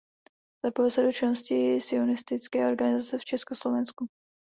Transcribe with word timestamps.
Zapojil 0.65 0.89
se 0.91 1.03
do 1.03 1.11
činnosti 1.11 1.81
sionistické 1.81 2.67
organizace 2.67 3.17
v 3.17 3.25
Československu. 3.25 4.05